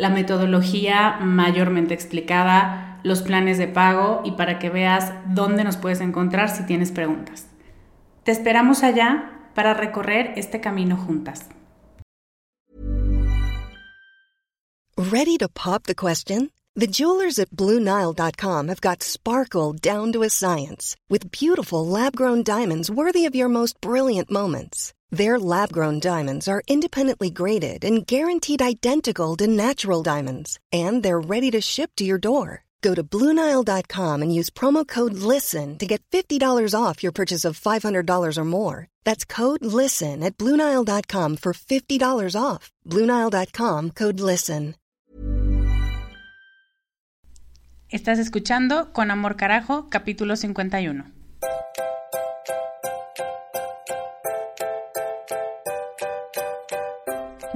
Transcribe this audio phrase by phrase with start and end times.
[0.00, 6.00] la metodología mayormente explicada, los planes de pago y para que veas dónde nos puedes
[6.00, 7.46] encontrar si tienes preguntas.
[8.24, 11.50] Te esperamos allá para recorrer este camino juntas.
[14.96, 16.50] Ready to pop the question?
[16.74, 22.90] The jewelers at BlueNile.com have got sparkle down to a science with beautiful lab-grown diamonds
[22.90, 24.94] worthy of your most brilliant moments.
[25.10, 31.20] Their lab grown diamonds are independently graded and guaranteed identical to natural diamonds, and they're
[31.20, 32.64] ready to ship to your door.
[32.80, 37.60] Go to Bluenile.com and use promo code LISTEN to get $50 off your purchase of
[37.60, 38.88] $500 or more.
[39.04, 42.70] That's code LISTEN at Bluenile.com for $50 off.
[42.86, 44.76] Bluenile.com code LISTEN.
[47.92, 51.19] Estás escuchando Con Amor Carajo, capítulo 51.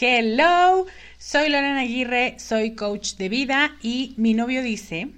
[0.00, 0.86] Hello,
[1.18, 5.08] soy Lorena Aguirre, soy coach de vida y mi novio dice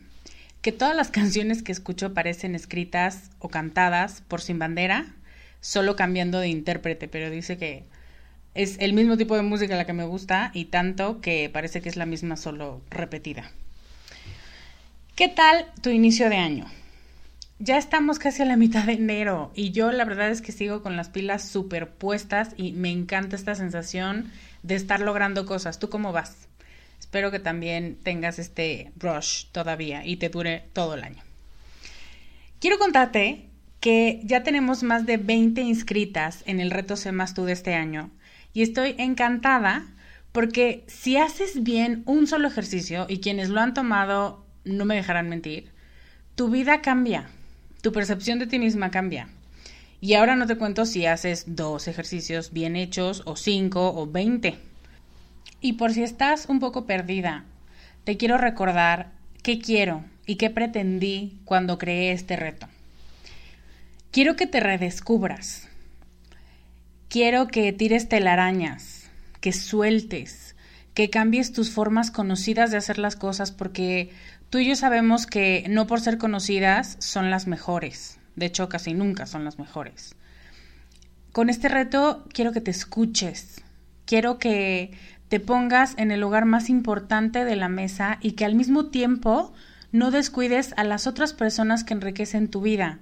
[0.62, 5.04] que todas las canciones que escucho parecen escritas o cantadas por Sin Bandera,
[5.60, 7.84] solo cambiando de intérprete, pero dice que
[8.54, 11.90] es el mismo tipo de música la que me gusta y tanto que parece que
[11.90, 13.50] es la misma solo repetida.
[15.14, 16.64] ¿Qué tal tu inicio de año?
[17.58, 20.82] Ya estamos casi a la mitad de enero y yo la verdad es que sigo
[20.82, 25.78] con las pilas superpuestas y me encanta esta sensación de estar logrando cosas.
[25.78, 26.48] ¿Tú cómo vas?
[26.98, 31.22] Espero que también tengas este rush todavía y te dure todo el año.
[32.60, 33.48] Quiero contarte
[33.80, 37.74] que ya tenemos más de 20 inscritas en el reto Sé Más Tú de este
[37.74, 38.10] año
[38.52, 39.86] y estoy encantada
[40.32, 45.28] porque si haces bien un solo ejercicio y quienes lo han tomado no me dejarán
[45.28, 45.72] mentir,
[46.34, 47.28] tu vida cambia,
[47.82, 49.28] tu percepción de ti misma cambia.
[50.00, 54.58] Y ahora no te cuento si haces dos ejercicios bien hechos o cinco o veinte.
[55.60, 57.44] Y por si estás un poco perdida,
[58.04, 59.12] te quiero recordar
[59.42, 62.66] qué quiero y qué pretendí cuando creé este reto.
[64.10, 65.68] Quiero que te redescubras.
[67.08, 70.54] Quiero que tires telarañas, que sueltes,
[70.94, 74.10] que cambies tus formas conocidas de hacer las cosas porque
[74.48, 78.19] tú y yo sabemos que no por ser conocidas son las mejores.
[78.40, 80.14] De hecho, casi nunca son las mejores.
[81.30, 83.62] Con este reto quiero que te escuches,
[84.06, 84.92] quiero que
[85.28, 89.52] te pongas en el lugar más importante de la mesa y que al mismo tiempo
[89.92, 92.98] no descuides a las otras personas que enriquecen tu vida.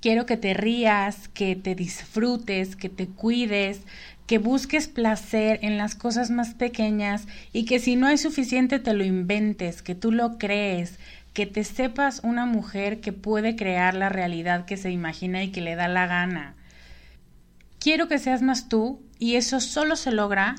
[0.00, 3.80] Quiero que te rías, que te disfrutes, que te cuides,
[4.28, 8.94] que busques placer en las cosas más pequeñas y que si no hay suficiente te
[8.94, 11.00] lo inventes, que tú lo crees,
[11.32, 15.60] que te sepas una mujer que puede crear la realidad que se imagina y que
[15.60, 16.54] le da la gana.
[17.78, 20.56] Quiero que seas más tú y eso solo se logra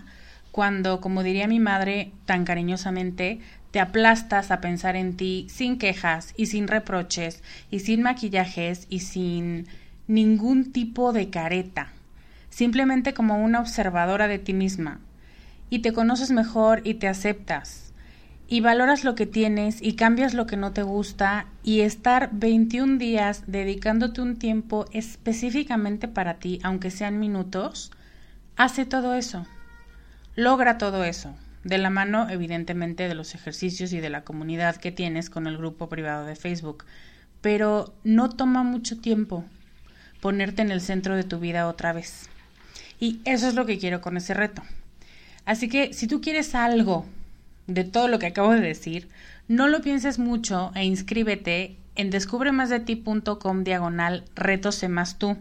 [0.51, 3.39] cuando, como diría mi madre tan cariñosamente,
[3.71, 7.41] te aplastas a pensar en ti sin quejas y sin reproches
[7.71, 9.67] y sin maquillajes y sin
[10.07, 11.91] ningún tipo de careta,
[12.49, 14.99] simplemente como una observadora de ti misma,
[15.69, 17.92] y te conoces mejor y te aceptas,
[18.53, 22.99] y valoras lo que tienes y cambias lo que no te gusta, y estar 21
[22.99, 27.91] días dedicándote un tiempo específicamente para ti, aunque sean minutos,
[28.55, 29.47] hace todo eso,
[30.35, 34.91] logra todo eso, de la mano evidentemente de los ejercicios y de la comunidad que
[34.91, 36.85] tienes con el grupo privado de Facebook,
[37.41, 39.45] pero no toma mucho tiempo,
[40.21, 42.29] ponerte en el centro de tu vida otra vez.
[42.99, 44.61] Y eso es lo que quiero con ese reto.
[45.43, 47.07] Así que si tú quieres algo
[47.67, 49.09] de todo lo que acabo de decir,
[49.47, 55.37] no lo pienses mucho e inscríbete en descubremasdeti.com diagonal retos más tú.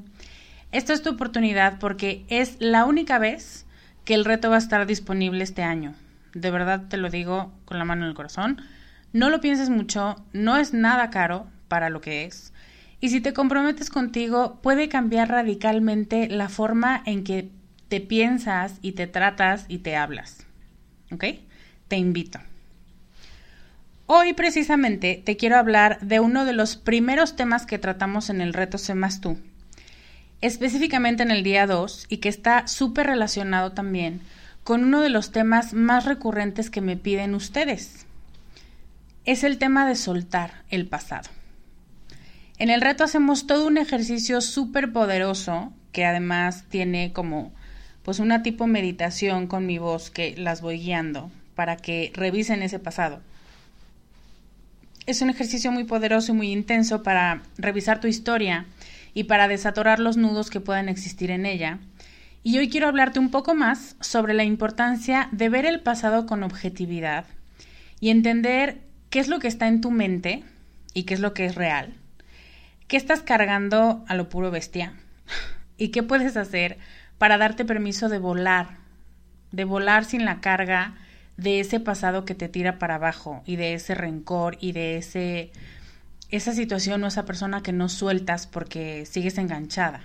[0.70, 3.66] Esta es tu oportunidad porque es la única vez
[4.04, 5.94] que el reto va a estar disponible este año.
[6.34, 8.62] De verdad te lo digo con la mano en el corazón.
[9.12, 12.52] No lo pienses mucho, no es nada caro para lo que es.
[13.00, 17.50] Y si te comprometes contigo, puede cambiar radicalmente la forma en que
[17.88, 20.46] te piensas y te tratas y te hablas.
[21.10, 21.24] ¿Ok?
[21.92, 22.38] Te invito.
[24.06, 28.54] Hoy precisamente te quiero hablar de uno de los primeros temas que tratamos en el
[28.54, 29.36] reto Sé más tú,
[30.40, 34.22] específicamente en el día 2 y que está súper relacionado también
[34.64, 38.06] con uno de los temas más recurrentes que me piden ustedes.
[39.26, 41.28] Es el tema de soltar el pasado.
[42.56, 47.52] En el reto hacemos todo un ejercicio súper poderoso que además tiene como
[48.02, 52.78] pues una tipo meditación con mi voz que las voy guiando para que revisen ese
[52.78, 53.20] pasado.
[55.06, 58.66] Es un ejercicio muy poderoso y muy intenso para revisar tu historia
[59.14, 61.78] y para desatorar los nudos que puedan existir en ella.
[62.44, 66.42] Y hoy quiero hablarte un poco más sobre la importancia de ver el pasado con
[66.42, 67.26] objetividad
[68.00, 70.44] y entender qué es lo que está en tu mente
[70.94, 71.94] y qué es lo que es real
[72.92, 74.92] ¿Qué estás cargando a lo puro bestia?
[75.78, 76.76] ¿Y qué puedes hacer
[77.16, 78.76] para darte permiso de volar?
[79.50, 80.92] De volar sin la carga
[81.36, 85.52] de ese pasado que te tira para abajo y de ese rencor y de ese
[86.30, 90.02] esa situación o esa persona que no sueltas porque sigues enganchada.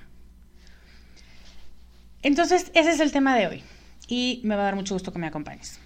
[2.21, 3.63] Entonces, ese es el tema de hoy
[4.07, 5.79] y me va a dar mucho gusto que me acompañes.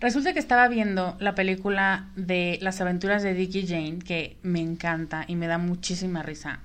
[0.00, 4.60] Resulta que estaba viendo la película de las aventuras de Dick y Jane, que me
[4.60, 6.60] encanta y me da muchísima risa.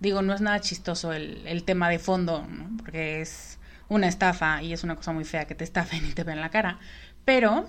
[0.00, 2.44] Digo, no es nada chistoso el, tema de fondo,
[2.78, 3.58] porque es
[3.92, 6.50] una estafa y es una cosa muy fea que te estafen y te ven la
[6.50, 6.78] cara.
[7.24, 7.68] Pero,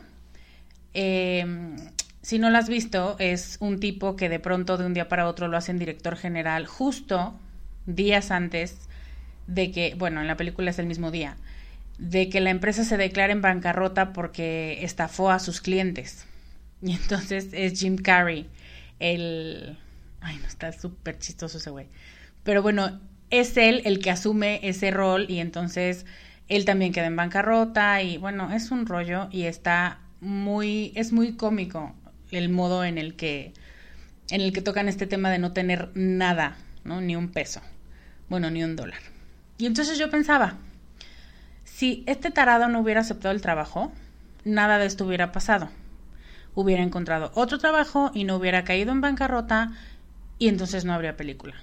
[0.93, 1.75] em,
[2.21, 5.27] si no lo has visto, es un tipo que de pronto de un día para
[5.27, 7.37] otro lo hacen director general justo
[7.85, 8.77] días antes
[9.47, 11.35] de que, bueno, en la película es el mismo día,
[11.97, 16.25] de que la empresa se declara en bancarrota porque estafó a sus clientes.
[16.81, 18.49] Y entonces es Jim Carrey,
[18.99, 19.77] el...
[20.21, 21.87] Ay, no, está súper chistoso ese güey.
[22.43, 22.99] Pero bueno,
[23.33, 26.05] es él el que asume ese rol y entonces
[26.49, 31.33] él también queda en bancarrota y bueno, es un rollo y está muy, es muy
[31.35, 31.95] cómico
[32.29, 33.53] el modo en el que,
[34.29, 37.01] en el que tocan este tema de no tener nada, ¿no?
[37.01, 37.61] Ni un peso,
[38.29, 38.99] bueno, ni un dólar.
[39.57, 40.57] Y entonces yo pensaba,
[41.63, 43.91] si este tarado no hubiera aceptado el trabajo,
[44.43, 45.69] nada de esto hubiera pasado.
[46.53, 49.71] Hubiera encontrado otro trabajo y no hubiera caído en bancarrota
[50.37, 51.55] y entonces no habría película.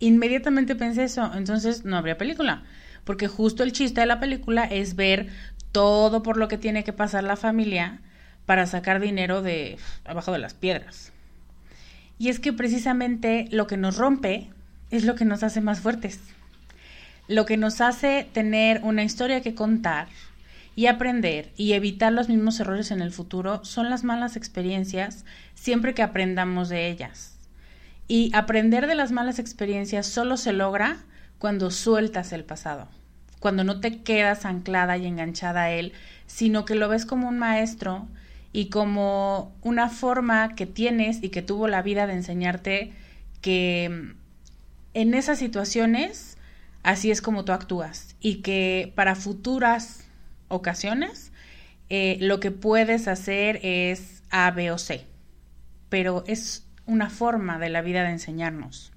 [0.00, 2.62] Inmediatamente pensé eso, entonces no habría película,
[3.04, 5.28] porque justo el chiste de la película es ver
[5.72, 8.00] todo por lo que tiene que pasar la familia
[8.46, 11.12] para sacar dinero de abajo de las piedras.
[12.18, 14.50] Y es que precisamente lo que nos rompe
[14.90, 16.20] es lo que nos hace más fuertes
[17.28, 20.08] lo que nos hace tener una historia que contar
[20.74, 25.24] y aprender y evitar los mismos errores en el futuro son las malas experiencias
[25.54, 27.37] siempre que aprendamos de ellas.
[28.08, 31.04] Y aprender de las malas experiencias solo se logra
[31.38, 32.88] cuando sueltas el pasado,
[33.38, 35.92] cuando no te quedas anclada y enganchada a él,
[36.26, 38.08] sino que lo ves como un maestro
[38.52, 42.92] y como una forma que tienes y que tuvo la vida de enseñarte
[43.42, 44.14] que
[44.94, 46.38] en esas situaciones
[46.82, 50.04] así es como tú actúas y que para futuras
[50.48, 51.30] ocasiones
[51.90, 55.04] eh, lo que puedes hacer es A, B o C,
[55.88, 58.92] pero es una forma de la vida de enseñarnos.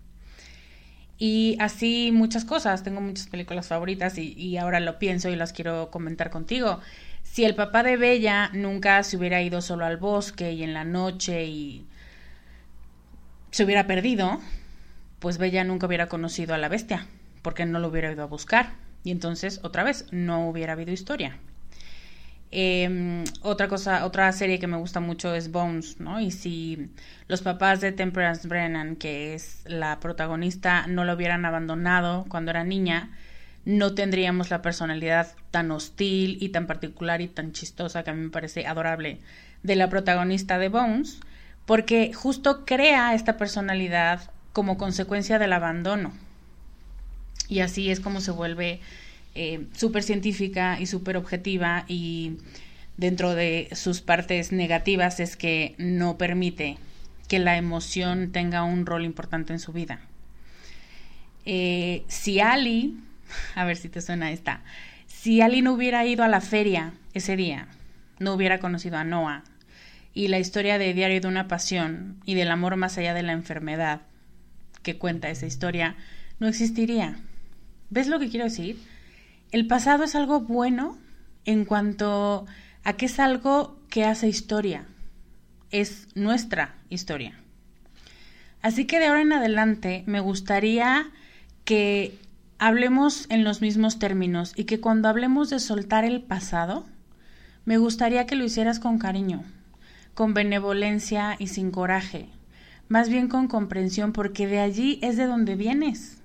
[1.20, 5.92] Y así muchas cosas, tengo muchas películas favoritas y, ahora lo pienso y las quiero
[5.92, 6.80] comentar contigo.
[7.22, 10.84] Si el papá de Bella nunca se hubiera ido solo al bosque y en la
[10.84, 11.86] noche y
[13.52, 14.40] se hubiera perdido,
[15.20, 17.06] pues Bella nunca hubiera conocido a la bestia
[17.44, 18.72] porque no lo hubiera ido a buscar
[19.04, 21.38] y entonces otra vez no hubiera habido historia.
[22.54, 26.20] Em, otra cosa, otra serie que me gusta mucho es Bones, ¿no?
[26.20, 26.90] Y si
[27.28, 32.66] los papás de Temperance Brennan, que es la protagonista, no lo hubieran abandonado cuando era
[32.66, 33.10] niña,
[33.64, 38.22] no tendríamos la personalidad tan hostil y tan particular y tan chistosa que a mí
[38.22, 39.20] me parece adorable
[39.64, 41.22] de la protagonista de Bones,
[41.66, 46.12] porque justo crea esta personalidad como consecuencia del abandono.
[47.48, 48.82] Y así es como se vuelve
[49.36, 52.38] eh, súper científica y súper objetiva y
[52.98, 56.78] dentro de sus partes negativas es que no permite
[57.28, 60.02] que la emoción tenga un rol importante en su vida.
[61.46, 62.98] Eh, si Ali,
[63.56, 64.64] a ver si te suena esta,
[65.08, 67.68] si Ali no hubiera ido a la feria ese día,
[68.20, 69.44] no hubiera conocido a Noah
[70.14, 73.32] y la historia de Diario de una Pasión y del amor más allá de la
[73.32, 74.02] enfermedad
[74.84, 75.96] que cuenta esa historia,
[76.40, 77.20] no existiría.
[77.90, 78.78] ¿Ves lo que quiero decir?
[79.52, 80.98] El pasado es algo bueno
[81.44, 82.46] en cuanto
[82.86, 84.86] a que es algo que hace historia,
[85.72, 87.38] es nuestra historia.
[88.62, 91.12] Así que de ahora en adelante me gustaría
[91.66, 92.18] que
[92.60, 96.86] hablemos en los mismos términos y que cuando hablemos de soltar el pasado,
[97.66, 99.44] me gustaría que lo hicieras con cariño,
[100.14, 102.30] con benevolencia y sin coraje,
[102.88, 106.21] más bien con comprensión porque de allí es de donde vienes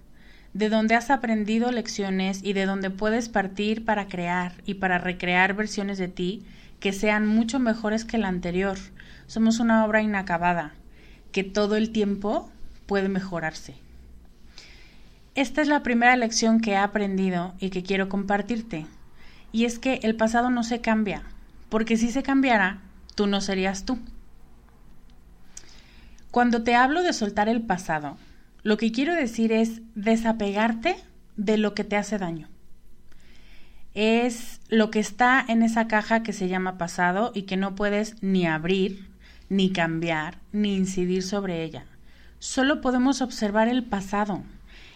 [0.57, 5.53] de donde has aprendido lecciones y de donde puedes partir para crear y para recrear
[5.53, 6.47] versiones de ti
[6.81, 8.79] que sean mucho mejores que la anterior.
[9.27, 10.73] Somos una obra inacabada,
[11.31, 12.51] que todo el tiempo
[12.87, 13.75] puede mejorarse.
[15.35, 18.87] Esta es la primera lección que he aprendido y que quiero compartirte.
[19.53, 21.23] Y es que el pasado no se cambia,
[21.69, 22.79] porque si se cambiara,
[23.15, 23.99] tú no serías tú.
[26.31, 28.17] Cuando te hablo de soltar el pasado,
[28.67, 30.97] lo que quiero decir es desapegarte
[31.37, 32.49] de lo que te hace daño.
[33.95, 38.21] Es lo que está en esa caja que se llama pasado y que no puedes
[38.25, 39.07] ni abrir,
[39.49, 41.85] ni cambiar, ni incidir sobre ella.
[42.41, 44.43] Solo podemos observar el pasado.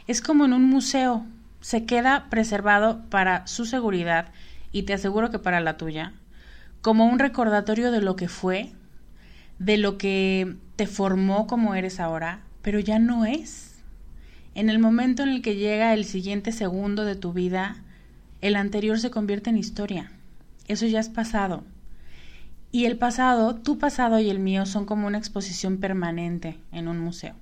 [0.09, 1.25] Es como en un museo.
[1.61, 4.33] Se queda preservado para su seguridad
[4.73, 6.13] y te aseguro que para la tuya,
[6.81, 8.73] como un recordatorio de lo que fue,
[9.61, 13.77] de lo que te formó como eres ahora, pero ya no es.
[14.55, 17.77] En el momento en el que llega el siguiente segundo de tu vida,
[18.41, 20.11] el anterior se convierte en historia.
[20.67, 21.65] Eso ya es pasado.
[22.73, 26.99] Y el pasado, tu pasado y el mío son como una exposición permanente en un
[26.99, 27.35] museo.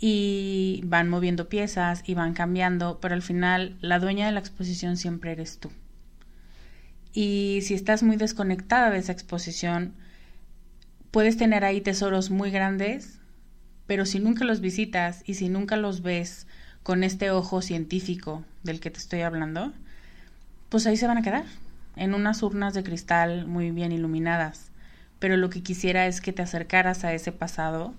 [0.00, 4.96] Y van moviendo piezas y van cambiando, pero al final la dueña de la exposición
[4.96, 5.70] siempre eres tú.
[7.12, 9.94] Y si estás muy desconectada de esa exposición,
[11.10, 13.17] puedes tener ahí tesoros muy grandes
[13.88, 16.46] pero si nunca los visitas y si nunca los ves
[16.82, 19.72] con este ojo científico del que te estoy hablando,
[20.68, 21.46] pues ahí se van a quedar,
[21.96, 24.70] en unas urnas de cristal muy bien iluminadas.
[25.18, 27.94] Pero lo que quisiera es que te acercaras a ese pasado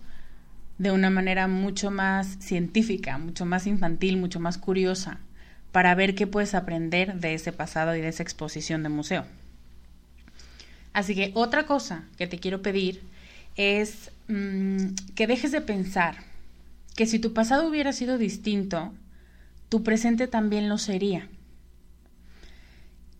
[0.77, 5.17] de una manera mucho más científica, mucho más infantil, mucho más curiosa,
[5.72, 9.25] para ver qué puedes aprender de ese pasado y de esa exposición de museo.
[10.93, 13.01] Así que otra cosa que te quiero pedir
[13.55, 16.15] es mm, que dejes de pensar
[16.95, 18.93] que si tu pasado hubiera sido distinto,
[19.67, 21.27] tu presente también lo sería.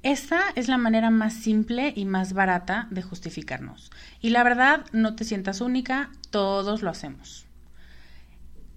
[0.02, 3.92] Esa es la manera más simple y más barata de justificarnos.
[4.22, 7.46] Y la verdad, no te sientas única, todos lo hacemos.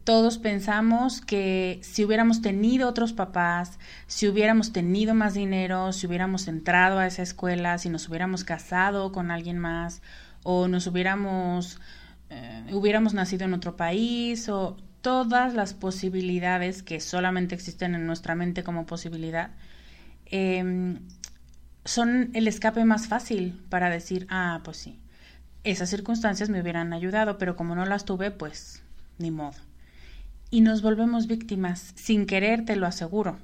[0.03, 6.49] Todos pensamos que si hubiéramos tenido otros papás, si hubiéramos tenido más dinero, si hubiéramos
[6.49, 10.03] entrado a esa escuela, si nos hubiéramos casado con alguien más
[10.43, 11.81] o nos hubiéramos,
[12.33, 18.35] eh, hubiéramos nacido en otro país o todas las posibilidades que solamente existen en nuestra
[18.35, 19.51] mente como posibilidad,
[20.27, 21.01] em,
[21.85, 24.99] son el escape más fácil para decir, ah, pues sí,
[25.65, 28.83] esas circunstancias me hubieran ayudado, pero como no las tuve, pues
[29.19, 29.59] ni modo.
[30.51, 33.39] Y nos volvemos víctimas, sin querer, te lo aseguro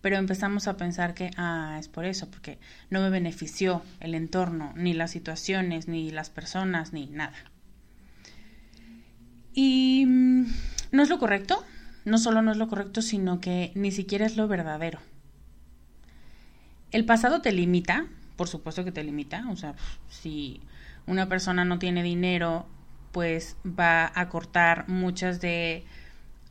[0.00, 2.58] pero empezamos a pensar que, ah, es por eso, porque
[2.90, 7.36] no me benefició el entorno, ni las situaciones, ni las personas, ni nada.
[9.54, 10.46] Y mm,
[10.92, 11.64] no es lo correcto,
[12.04, 14.98] no solo no es lo correcto, sino que ni siquiera es lo verdadero.
[16.90, 19.74] El pasado te limita, por supuesto que te limita, o sea,
[20.08, 20.60] si
[21.06, 22.66] una persona no tiene dinero,
[23.12, 25.84] pues va a cortar muchas de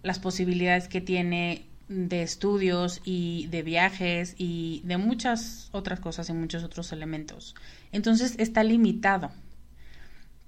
[0.03, 6.33] las posibilidades que tiene de estudios y de viajes y de muchas otras cosas y
[6.33, 7.55] muchos otros elementos.
[7.91, 9.31] Entonces está limitado,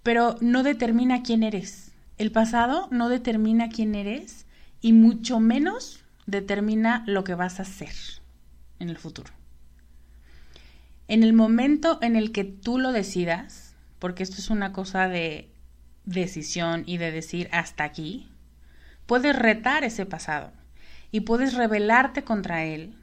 [0.03, 1.88] pero no determina quién eres.
[2.19, 4.45] El pasado no determina quién eres
[4.81, 7.93] y mucho menos determina lo que vas a hacer
[8.79, 9.31] en el futuro.
[11.07, 15.49] En el momento en el que tú lo decidas, porque esto es una cosa de
[16.03, 18.27] decisión y de decir hasta aquí,
[19.05, 20.51] puedes retar ese pasado
[21.11, 22.95] y puedes rebelarte contra él.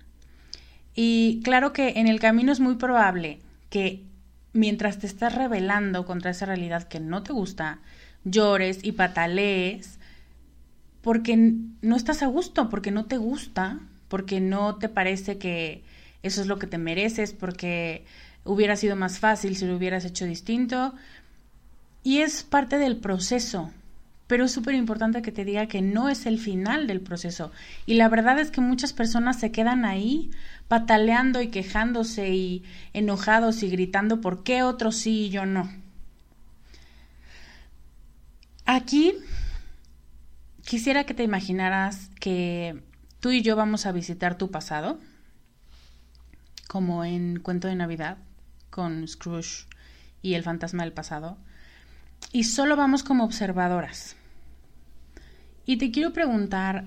[0.94, 4.04] Y claro que en el camino es muy probable que
[4.52, 7.80] mientras te estás rebelando contra esa realidad que no te gusta,
[8.26, 9.99] llores y patalees
[11.00, 11.37] porque
[11.83, 13.78] no estás a gusto, porque no te gusta,
[14.09, 15.85] porque no te parece que
[16.25, 18.04] eso es lo que te mereces, porque
[18.45, 20.95] hubiera sido más fácil si lo hubieras hecho distinto.
[22.02, 23.71] Y es parte del proceso,
[24.26, 27.52] pero es súper importante que te diga que no es el final del proceso.
[27.87, 30.33] Y la verdad es que muchas personas se quedan ahí
[30.66, 35.71] pataleando y quejándose y enojados y gritando por qué otros sí y yo no.
[38.66, 39.14] Aquí
[40.64, 42.82] quisiera que te imaginaras que
[43.20, 44.99] tú y yo vamos a visitar tu pasado,
[46.68, 48.18] como en Cuento de Navidad,
[48.70, 49.66] con Scrooge
[50.20, 51.38] y el fantasma del pasado
[52.32, 54.16] y solo vamos como observadoras.
[55.64, 56.87] Y te quiero preguntar,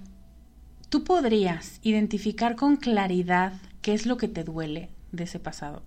[0.90, 5.84] ¿tú podrías identificar con claridad qué es lo que te duele de ese pasado?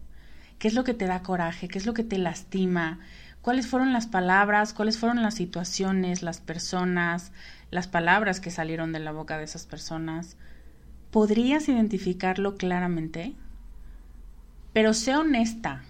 [0.58, 1.68] ¿Qué es lo que te da coraje?
[1.68, 3.00] ¿Qué es lo que te lastima?
[3.42, 4.72] ¿Cuáles fueron las palabras?
[4.72, 7.32] ¿Cuáles fueron las situaciones, las personas,
[7.72, 10.36] las palabras que salieron de la boca de esas personas?
[11.10, 13.34] ¿Podrías identificarlo claramente?
[14.72, 15.82] Pero sé honesta,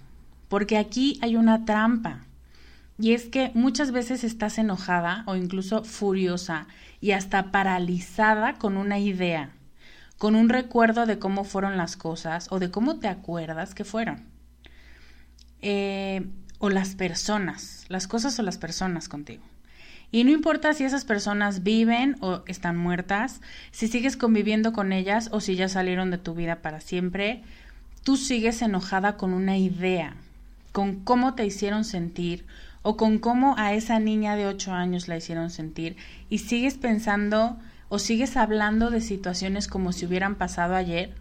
[0.49, 2.25] porque aquí hay una trampa.
[2.99, 6.66] Y es que muchas veces estás enojada o incluso furiosa
[7.02, 9.50] y hasta paralizada con una idea,
[10.16, 14.25] con un recuerdo de cómo fueron las cosas o de cómo te acuerdas que fueron.
[15.61, 16.26] Eh,
[16.62, 19.42] o las personas, las cosas o las personas contigo.
[20.12, 23.40] Y no importa si esas personas viven o están muertas,
[23.73, 27.42] si sigues conviviendo con ellas o si ya salieron de tu vida para siempre,
[28.04, 30.14] tú sigues enojada con una idea,
[30.71, 32.47] con cómo te hicieron sentir
[32.83, 35.97] o con cómo a esa niña de 8 años la hicieron sentir
[36.31, 41.12] y sigues pensando o sigues hablando de situaciones como si hubieran pasado ayer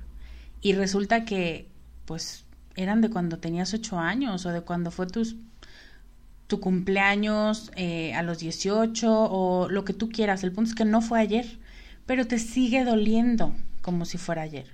[0.62, 1.66] y resulta que
[2.06, 5.36] pues eran de cuando tenías 8 años o de cuando fue tus,
[6.48, 10.44] tu cumpleaños eh, a los 18 o lo que tú quieras.
[10.44, 11.60] El punto es que no fue ayer,
[12.06, 14.68] pero te sigue doliendo como si fuera ayer.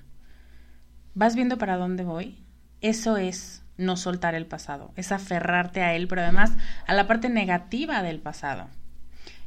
[1.14, 2.38] ¿Vas viendo para dónde voy?
[2.82, 6.52] Eso es no soltar el pasado, es aferrarte a él, pero además
[6.88, 8.68] a la parte negativa del pasado.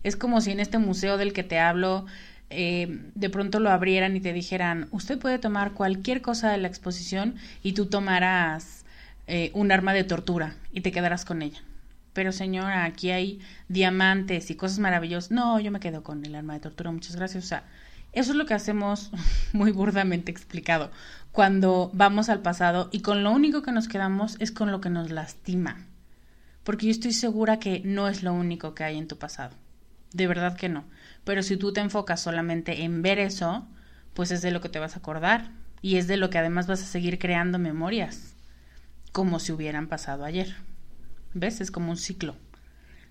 [0.02, 2.06] Es como si en este museo del que te hablo
[2.50, 6.68] eh, de pronto lo abrieran y te dijeran, usted puede tomar cualquier cosa de la
[6.68, 8.84] exposición y tú tomarás
[9.28, 11.62] eh, un arma de tortura y te quedarás con ella.
[12.12, 15.30] Pero señora, aquí hay diamantes y cosas maravillosas.
[15.30, 17.44] No, yo me quedo con el arma de tortura, muchas gracias.
[17.44, 17.62] O sea,
[18.12, 19.12] eso es lo que hacemos
[19.52, 20.90] muy burdamente explicado
[21.30, 24.90] cuando vamos al pasado y con lo único que nos quedamos es con lo que
[24.90, 25.86] nos lastima.
[26.64, 29.54] Porque yo estoy segura que no es lo único que hay en tu pasado.
[30.12, 30.84] De verdad que no.
[31.24, 33.66] Pero si tú te enfocas solamente en ver eso,
[34.14, 35.50] pues es de lo que te vas a acordar
[35.82, 38.34] y es de lo que además vas a seguir creando memorias,
[39.12, 40.54] como si hubieran pasado ayer.
[41.32, 41.60] ¿Ves?
[41.60, 42.36] Es como un ciclo.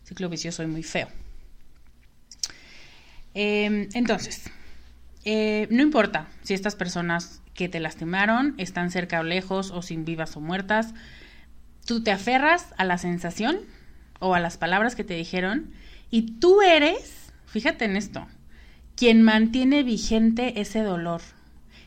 [0.04, 1.08] Ciclo vicioso y muy feo.
[3.34, 4.50] Em, entonces,
[5.24, 10.06] eh, no importa si estas personas que te lastimaron están cerca o lejos o sin
[10.06, 10.94] vivas o muertas,
[11.86, 13.60] tú te aferras a la sensación
[14.20, 15.72] o a las palabras que te dijeron
[16.12, 18.26] y tú eres, fíjate en esto,
[18.96, 21.22] quien mantiene vigente ese dolor,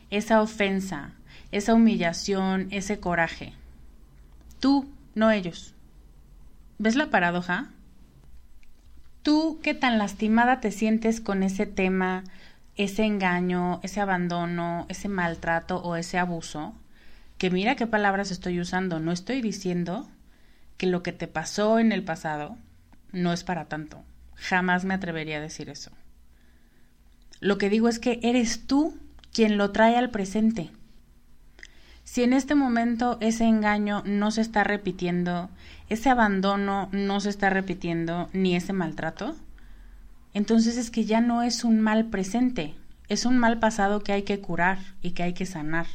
[0.09, 1.11] esa ofensa,
[1.51, 3.53] esa humillación, ese coraje.
[4.59, 5.73] Tú, no ellos.
[6.79, 7.69] ¿Ves la paradoja?
[9.21, 12.23] Tú, qué tan lastimada te sientes con ese tema,
[12.75, 16.73] ese engaño, ese abandono, ese maltrato o ese abuso,
[17.37, 20.07] que mira qué palabras estoy usando, no estoy diciendo
[20.77, 22.57] que lo que te pasó en el pasado
[23.11, 24.03] no es para tanto.
[24.43, 25.89] Jamás me atrevería a decir eso.
[27.39, 28.97] Lo que digo es que eres tú
[29.31, 30.69] quien lo trae al presente.
[32.03, 35.49] Si en este momento ese engaño no se está repitiendo,
[35.87, 39.37] ese abandono no se está repitiendo, ni ese maltrato,
[40.33, 42.75] entonces es que ya no es un mal presente,
[43.07, 45.87] es un mal pasado que hay que curar y que hay que sanar.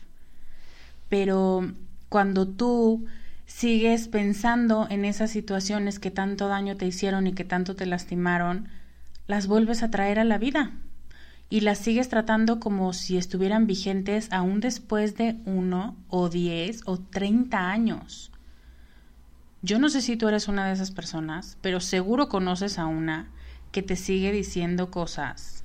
[1.10, 1.70] Pero
[2.08, 3.04] cuando tú
[3.48, 8.68] sigues pensando en esas situaciones que tanto daño te hicieron y que tanto te lastimaron,
[9.26, 10.72] las vuelves a traer a la vida
[11.50, 16.98] y las sigues tratando como si estuvieran vigentes aún después de uno o diez o
[16.98, 18.30] treinta años.
[19.62, 23.30] Yo no sé si tú eres una de esas personas, pero seguro conoces a una
[23.72, 25.57] que te sigue diciendo cosas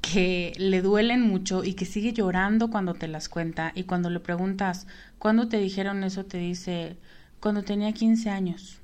[0.00, 4.20] que le duelen mucho y que sigue llorando cuando te las cuenta y cuando le
[4.20, 4.86] preguntas,
[5.18, 6.24] ¿cuándo te dijeron eso?
[6.24, 6.96] Te dice,
[7.40, 8.80] cuando tenía 15 años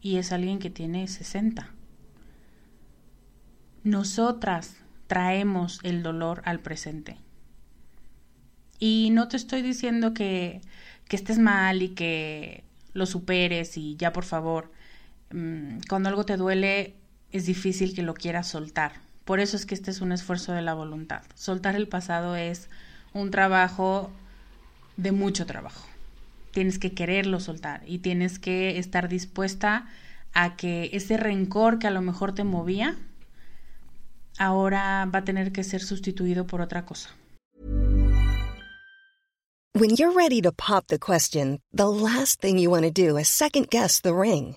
[0.00, 1.70] y es alguien que tiene 60.
[3.82, 7.16] Nosotras traemos el dolor al presente.
[8.78, 10.60] Y no te estoy diciendo que,
[11.08, 14.72] que estés mal y que lo superes y ya por favor,
[15.32, 16.94] mm, cuando algo te duele
[17.30, 19.03] es difícil que lo quieras soltar.
[19.24, 21.22] Por eso es que este es un esfuerzo de la voluntad.
[21.34, 22.68] Soltar el pasado es
[23.12, 24.10] un trabajo
[24.96, 25.86] de mucho trabajo.
[26.52, 29.86] Tienes que quererlo soltar y tienes que estar dispuesta
[30.34, 32.96] a que ese rencor que a lo mejor te movía
[34.38, 37.10] ahora va a tener que ser sustituido por otra cosa.
[39.76, 43.28] When you're ready to pop the question, the last thing you want to do is
[43.28, 44.56] second guess the ring.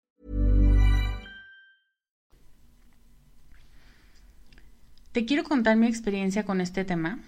[5.11, 7.19] Te quiero contar mi experiencia con este tema.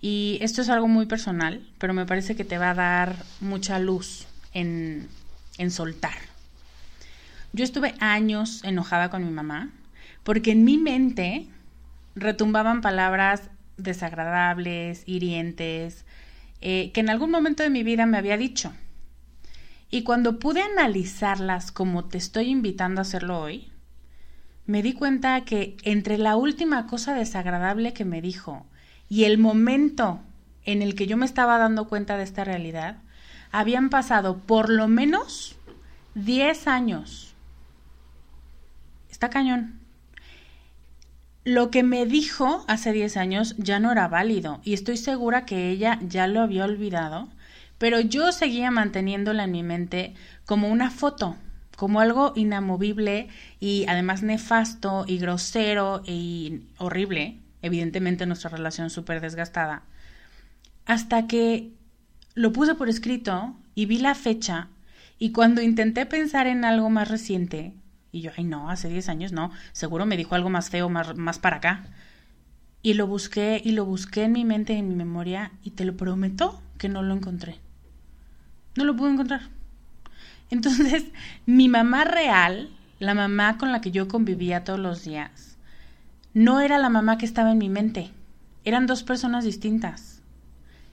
[0.00, 3.78] Y esto es algo muy personal, pero me parece que te va a dar mucha
[3.78, 5.08] luz en,
[5.58, 6.14] en soltar.
[7.52, 9.70] Yo estuve años enojada con mi mamá
[10.22, 11.46] porque en mi mente
[12.14, 16.04] retumbaban palabras desagradables, hirientes,
[16.60, 18.72] eh, que en algún momento de mi vida me había dicho.
[19.90, 23.71] Y cuando pude analizarlas como te estoy invitando a hacerlo hoy,
[24.72, 28.64] me di cuenta que entre la última cosa desagradable que me dijo
[29.06, 30.22] y el momento
[30.64, 32.96] en el que yo me estaba dando cuenta de esta realidad,
[33.50, 35.56] habían pasado por lo menos
[36.14, 37.34] 10 años.
[39.10, 39.78] Está cañón.
[41.44, 45.68] Lo que me dijo hace 10 años ya no era válido y estoy segura que
[45.68, 47.28] ella ya lo había olvidado,
[47.76, 50.14] pero yo seguía manteniéndola en mi mente
[50.46, 51.36] como una foto,
[51.82, 53.26] como algo inamovible
[53.58, 59.82] y además nefasto y grosero y horrible, evidentemente nuestra relación súper desgastada,
[60.86, 61.72] hasta que
[62.34, 64.68] lo puse por escrito y vi la fecha
[65.18, 67.74] y cuando intenté pensar en algo más reciente,
[68.12, 71.16] y yo, ay no, hace 10 años no, seguro me dijo algo más feo, más,
[71.16, 71.82] más para acá.
[72.80, 75.84] Y lo busqué y lo busqué en mi mente y en mi memoria y te
[75.84, 77.58] lo prometo que no lo encontré.
[78.76, 79.61] No lo pude encontrar.
[80.52, 81.06] Entonces,
[81.46, 85.56] mi mamá real, la mamá con la que yo convivía todos los días,
[86.34, 88.10] no era la mamá que estaba en mi mente.
[88.64, 90.20] Eran dos personas distintas.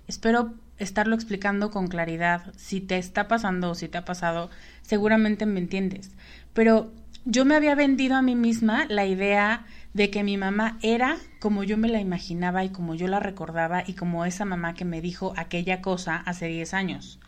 [0.08, 2.54] Espero estarlo explicando con claridad.
[2.56, 4.50] Si te está pasando o si te ha pasado,
[4.82, 6.12] seguramente me entiendes.
[6.54, 6.94] Pero
[7.26, 11.66] yo me había vendido a mí misma la idea de que mi mamá era como
[11.66, 15.02] yo me la imaginaba y como yo la recordaba y como esa mamá que me
[15.02, 17.20] dijo aquella cosa hace 10 años.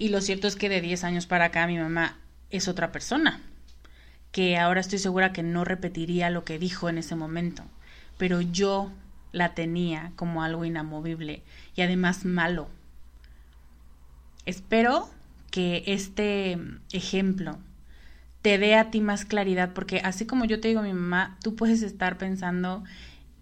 [0.00, 2.16] Y lo cierto es que de 10 años para acá mi mamá
[2.48, 3.42] es otra persona,
[4.32, 7.64] que ahora estoy segura que no repetiría lo que dijo en ese momento,
[8.16, 8.90] pero yo
[9.30, 11.42] la tenía como algo inamovible
[11.76, 12.70] y además malo.
[14.46, 15.10] Espero
[15.50, 16.58] que este
[16.92, 17.58] ejemplo
[18.40, 21.56] te dé a ti más claridad, porque así como yo te digo mi mamá, tú
[21.56, 22.84] puedes estar pensando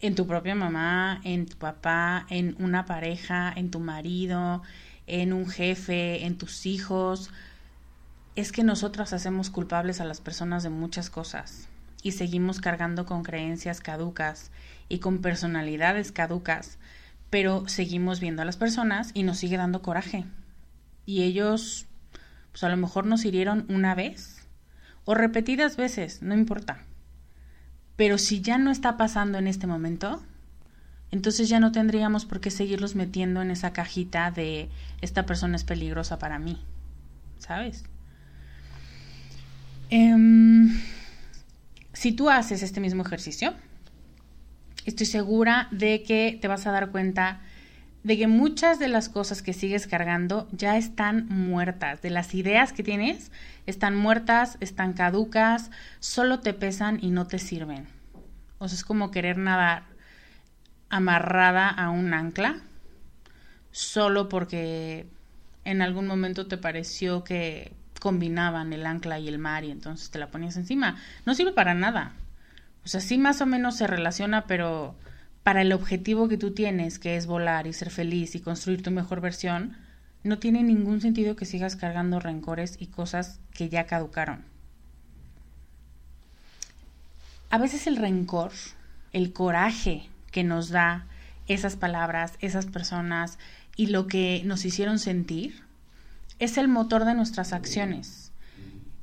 [0.01, 4.64] en tu propia mamá, en tu papá, en una pareja, en tu marido,
[5.09, 7.31] en un jefe, en tus hijos.
[8.37, 11.68] Es que nosotras hacemos culpables a las personas de muchas cosas
[12.03, 14.51] y seguimos cargando con creencias caducas
[14.88, 16.79] y con personalidades caducas,
[17.31, 20.25] pero seguimos viendo a las personas y nos sigue dando coraje.
[21.05, 21.87] Y ellos,
[22.53, 24.47] pues a lo mejor nos hirieron una vez
[25.05, 26.85] o repetidas veces, no importa.
[27.97, 30.23] Pero si ya no está pasando en este momento,
[31.11, 34.68] entonces ya no tendríamos por qué seguirlos metiendo en esa cajita de
[35.01, 36.62] esta persona es peligrosa para mí,
[37.38, 37.85] ¿sabes?
[39.90, 40.81] Em,
[41.94, 43.55] si tú haces este mismo ejercicio,
[44.85, 47.40] estoy segura de que te vas a dar cuenta
[48.05, 52.73] de que muchas de las cosas que sigues cargando ya están muertas, de las ideas
[52.73, 53.33] que tienes
[53.66, 57.87] están muertas, están caducas, solo te pesan y no te sirven.
[58.59, 59.85] O sea, es como querer nadar
[60.90, 62.62] amarrada a un ancla
[63.70, 65.07] solo porque
[65.64, 70.18] en algún momento te pareció que combinaban el ancla y el mar y entonces te
[70.18, 70.96] la ponías encima.
[71.27, 72.12] No sirve para nada.
[72.85, 74.94] O sea, sí más o menos se relaciona, pero
[75.42, 78.90] para el objetivo que tú tienes, que es volar y ser feliz y construir tu
[78.90, 79.77] mejor versión,
[80.22, 84.44] no tiene ningún sentido que sigas cargando rencores y cosas que ya caducaron.
[87.51, 88.53] A veces el rencor,
[89.12, 91.07] el coraje que nos da
[91.47, 93.38] esas palabras, esas personas
[93.77, 95.62] y lo que nos hicieron sentir,
[96.38, 98.33] es el motor de nuestras acciones.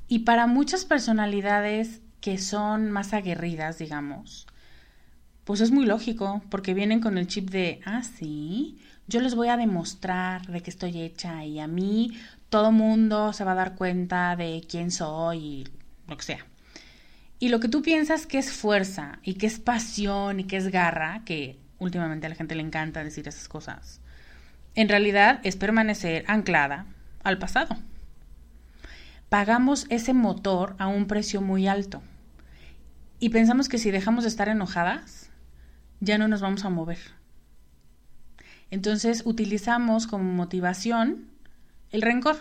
[0.08, 4.46] Y para muchas personalidades que son más aguerridas, digamos,
[5.44, 9.48] pues es muy lógico, porque vienen con el chip de, ah, sí, yo les voy
[9.48, 13.74] a demostrar de que estoy hecha y a mí todo mundo se va a dar
[13.76, 15.64] cuenta de quién soy y
[16.08, 16.46] lo que sea.
[17.38, 20.68] Y lo que tú piensas que es fuerza y que es pasión y que es
[20.68, 24.00] garra, que últimamente a la gente le encanta decir esas cosas,
[24.74, 26.86] en realidad es permanecer anclada
[27.22, 27.76] al pasado.
[29.28, 32.02] Pagamos ese motor a un precio muy alto
[33.18, 35.30] y pensamos que si dejamos de estar enojadas,
[36.00, 36.98] ya no nos vamos a mover.
[38.70, 41.28] Entonces utilizamos como motivación
[41.90, 42.36] el rencor.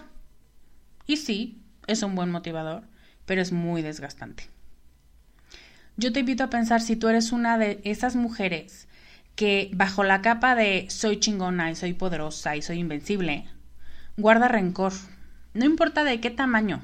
[1.06, 2.84] Y sí, es un buen motivador,
[3.26, 4.55] pero es muy desgastante.
[5.98, 8.90] Yo te invito a pensar si tú eres una de esas mujeres
[9.36, 13.46] que bajo la capa de soy chingona y soy poderosa y soy invencible,
[14.18, 14.92] guarda rencor.
[15.54, 16.82] No importa de qué tamaño.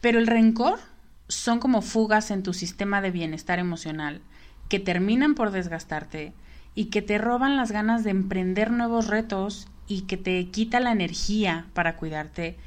[0.00, 0.80] Pero el rencor
[1.28, 4.20] son como fugas en tu sistema de bienestar emocional
[4.68, 6.32] que terminan por desgastarte
[6.74, 10.90] y que te roban las ganas de emprender nuevos retos y que te quita la
[10.90, 12.58] energía para cuidarte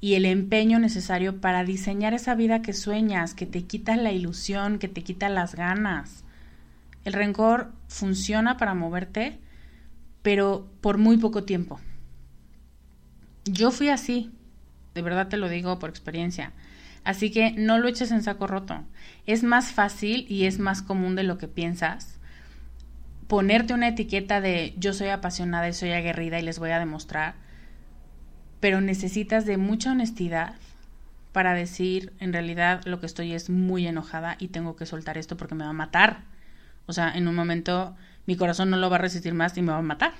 [0.00, 4.78] y el empeño necesario para diseñar esa vida que sueñas, que te quita la ilusión,
[4.78, 6.24] que te quita las ganas.
[7.04, 9.38] El rencor funciona para moverte,
[10.22, 11.80] pero por muy poco tiempo.
[13.44, 14.30] Yo fui así,
[14.94, 16.52] de verdad te lo digo por experiencia.
[17.04, 18.84] Así que no lo eches en saco roto.
[19.26, 22.20] Es más fácil y es más común de lo que piensas
[23.30, 27.36] ponerte una etiqueta de yo soy apasionada y soy aguerrida y les voy a demostrar,
[28.60, 30.54] pero necesitas de mucha honestidad
[31.32, 35.36] para decir en realidad lo que estoy es muy enojada y tengo que soltar esto
[35.36, 36.22] porque me va a matar.
[36.86, 37.96] O sea, en un momento
[38.26, 40.12] mi corazón no lo va a resistir más y me va a matar.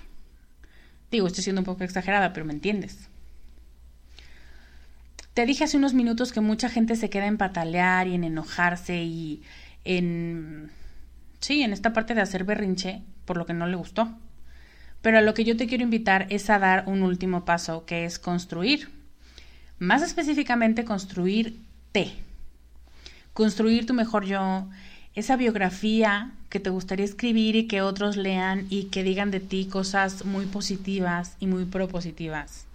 [1.11, 3.09] Digo, estoy siendo un poco exagerada, pero me entiendes.
[5.35, 9.03] Te dije hace unos minutos que mucha gente se queda en patalear y en enojarse
[9.03, 9.43] y
[9.85, 10.71] en...
[11.41, 14.13] Sí, en esta parte de hacer berrinche por lo que no le gustó.
[15.03, 18.05] Pero a lo que yo te quiero invitar es a dar un último paso, que
[18.05, 18.91] es construir.
[19.79, 22.13] Más específicamente, construirte.
[23.33, 24.69] Construir tu mejor yo,
[25.15, 29.67] esa biografía que te gustaría escribir y que otros lean y que digan de ti
[29.67, 32.67] cosas muy positivas y muy propositivas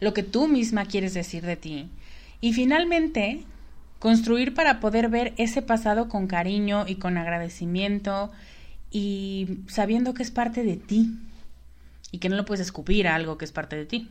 [0.00, 1.88] lo que tú misma quieres decir de ti.
[2.40, 3.42] Y finalmente,
[3.98, 8.30] construir para poder ver ese pasado con cariño y con agradecimiento
[8.90, 11.10] y sabiendo que es parte de ti
[12.10, 14.10] y que no lo puedes escupir a algo que es parte de ti.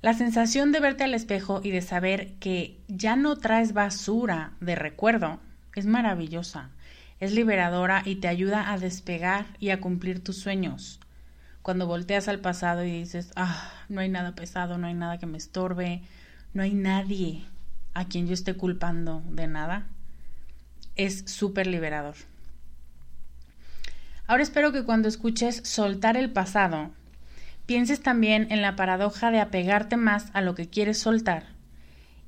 [0.00, 4.76] La sensación de verte al espejo y de saber que ya no traes basura de
[4.76, 5.40] recuerdo
[5.74, 6.70] es maravillosa,
[7.18, 11.00] es liberadora y te ayuda a despegar y a cumplir tus sueños
[11.68, 15.26] cuando volteas al pasado y dices, ah, no hay nada pesado, no hay nada que
[15.26, 16.00] me estorbe,
[16.54, 17.44] no hay nadie
[17.92, 19.86] a quien yo esté culpando de nada,
[20.96, 22.14] es súper liberador.
[24.28, 26.90] Ahora espero que cuando escuches soltar el pasado,
[27.64, 31.46] pienses también en la paradoja de apegarte más a lo que quieres soltar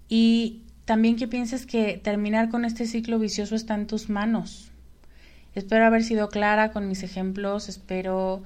[0.09, 4.71] y también que pienses que terminar con este ciclo vicioso está en tus manos.
[5.55, 8.45] Espero haber sido clara con mis ejemplos, espero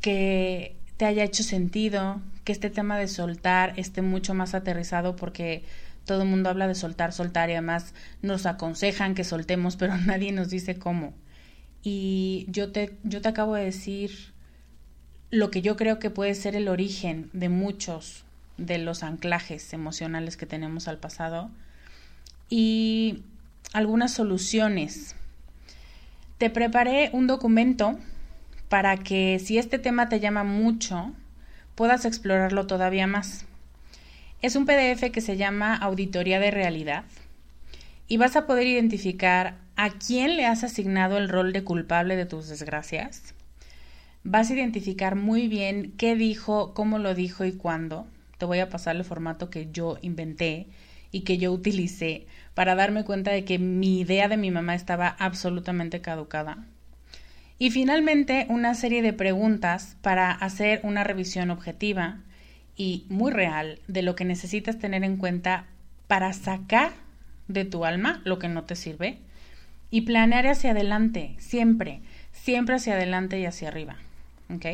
[0.00, 5.64] que te haya hecho sentido, que este tema de soltar esté mucho más aterrizado porque
[6.06, 10.32] todo el mundo habla de soltar, soltar y además nos aconsejan que soltemos, pero nadie
[10.32, 11.12] nos dice cómo.
[11.90, 14.10] Y yo te, yo te acabo de decir
[15.30, 18.24] lo que yo creo que puede ser el origen de muchos
[18.58, 21.50] de los anclajes emocionales que tenemos al pasado
[22.50, 23.22] y
[23.72, 25.16] algunas soluciones.
[26.36, 27.98] Te preparé un documento
[28.68, 31.14] para que si este tema te llama mucho,
[31.74, 33.46] puedas explorarlo todavía más.
[34.42, 37.04] Es un PDF que se llama Auditoría de Realidad
[38.08, 42.26] y vas a poder identificar a quién le has asignado el rol de culpable de
[42.26, 43.32] tus desgracias.
[44.24, 48.08] Vas a identificar muy bien qué dijo, cómo lo dijo y cuándo.
[48.38, 50.66] Te voy a pasar el formato que yo inventé
[51.12, 55.06] y que yo utilicé para darme cuenta de que mi idea de mi mamá estaba
[55.06, 56.66] absolutamente caducada.
[57.60, 62.18] Y finalmente, una serie de preguntas para hacer una revisión objetiva
[62.74, 65.66] y muy real de lo que necesitas tener en cuenta
[66.08, 66.90] para sacar
[67.46, 69.20] de tu alma lo que no te sirve
[69.90, 72.00] y planear hacia adelante, siempre,
[72.32, 73.96] siempre hacia adelante y hacia arriba.
[74.54, 74.66] ¿Ok?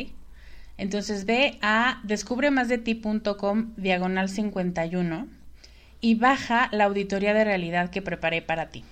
[0.77, 5.29] Entonces ve a descubremasdeti.com diagonal 51
[6.01, 8.85] y baja la auditoría de realidad que preparé para ti.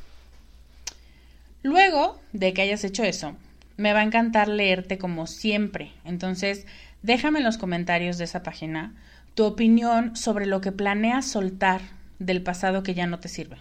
[1.63, 3.37] Luego de que hayas hecho eso,
[3.77, 5.93] me va a encantar leerte como siempre.
[6.05, 6.67] Entonces,
[7.03, 8.95] déjame en los comentarios de esa página
[9.35, 11.81] tu opinión sobre lo que planeas soltar
[12.19, 13.57] del pasado que ya no te sirve.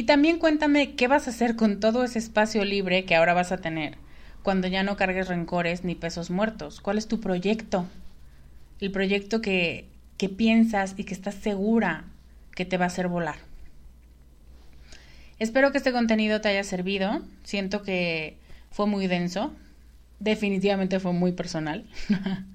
[0.00, 3.52] Y también cuéntame qué vas a hacer con todo ese espacio libre que ahora vas
[3.52, 3.98] a tener
[4.42, 6.80] cuando ya no cargues rencores ni pesos muertos.
[6.80, 7.86] ¿Cuál es tu proyecto?
[8.80, 12.04] El proyecto que, que piensas y que estás segura
[12.54, 13.34] que te va a hacer volar.
[15.38, 17.20] Espero que este contenido te haya servido.
[17.44, 18.38] Siento que
[18.70, 19.52] fue muy denso.
[20.18, 21.84] Definitivamente fue muy personal.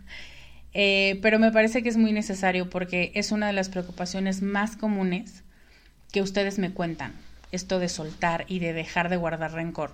[0.77, 4.75] Eh, pero me parece que es muy necesario porque es una de las preocupaciones más
[4.75, 5.45] comunes
[6.11, 7.13] que ustedes me cuentan.
[7.55, 9.91] Esto de soltar y de dejar de guardar rencor.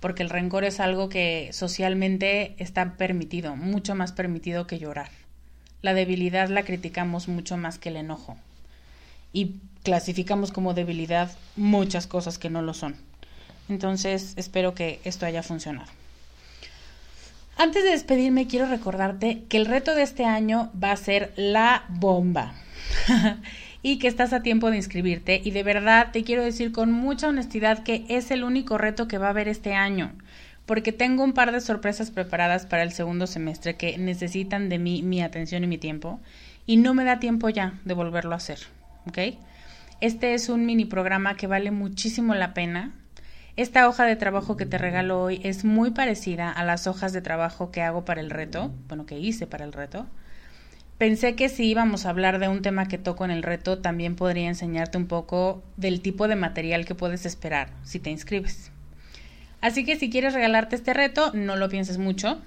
[0.00, 5.10] Porque el rencor es algo que socialmente está permitido, mucho más permitido que llorar.
[5.82, 8.36] La debilidad la criticamos mucho más que el enojo.
[9.32, 12.96] Y clasificamos como debilidad muchas cosas que no lo son.
[13.68, 15.90] Entonces, espero que esto haya funcionado.
[17.56, 21.84] Antes de despedirme, quiero recordarte que el reto de este año va a ser la
[21.88, 22.54] bomba.
[23.82, 25.40] y que estás a tiempo de inscribirte.
[25.42, 29.18] Y de verdad te quiero decir con mucha honestidad que es el único reto que
[29.18, 30.12] va a haber este año.
[30.66, 35.02] Porque tengo un par de sorpresas preparadas para el segundo semestre que necesitan de mí
[35.02, 36.20] mi atención y mi tiempo.
[36.66, 38.58] Y no me da tiempo ya de volverlo a hacer.
[39.06, 39.18] ¿Ok?
[40.00, 42.92] Este es un mini programa que vale muchísimo la pena.
[43.56, 47.20] Esta hoja de trabajo que te regalo hoy es muy parecida a las hojas de
[47.20, 50.06] trabajo que hago para el reto, bueno, que hice para el reto.
[51.00, 54.16] Pensé que si íbamos a hablar de un tema que toco en el reto, también
[54.16, 58.70] podría enseñarte un poco del tipo de material que puedes esperar si te inscribes.
[59.62, 62.42] Así que si quieres regalarte este reto, no lo pienses mucho,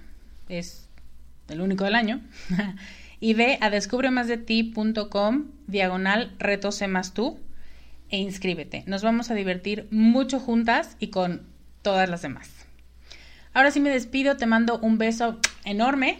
[0.49, 0.87] es
[1.49, 2.21] el único del año.
[3.19, 7.39] y ve a descubremasdeti.com diagonal reto más tú
[8.11, 8.83] e inscríbete.
[8.85, 11.41] Nos vamos a divertir mucho juntas y con
[11.81, 12.51] todas las demás.
[13.55, 16.19] Ahora sí me despido, te mando un beso enorme.